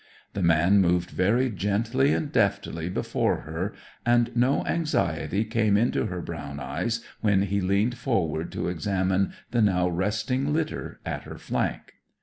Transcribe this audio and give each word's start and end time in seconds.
The 0.33 0.41
man 0.41 0.79
moved 0.79 1.11
very 1.11 1.51
gently 1.51 2.11
and 2.11 2.31
deftly 2.31 2.89
before 2.89 3.41
her, 3.41 3.71
and 4.03 4.35
no 4.35 4.65
anxiety 4.65 5.45
came 5.45 5.77
into 5.77 6.07
her 6.07 6.23
brown 6.23 6.59
eyes 6.59 7.05
when 7.19 7.43
he 7.43 7.61
leaned 7.61 7.99
forward 7.99 8.51
to 8.53 8.67
examine 8.67 9.33
the 9.51 9.61
now 9.61 9.87
resting 9.89 10.53
litter 10.53 11.01
at 11.05 11.25
her 11.25 11.37
flank. 11.37 11.93